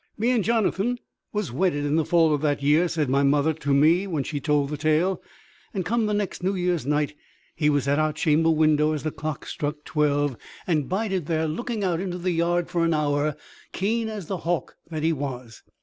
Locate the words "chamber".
8.11-8.49